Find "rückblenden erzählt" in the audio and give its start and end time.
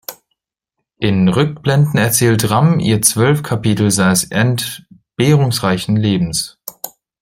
1.29-2.49